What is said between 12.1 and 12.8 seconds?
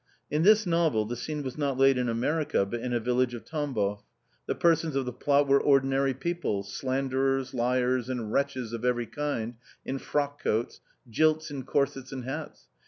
and hats.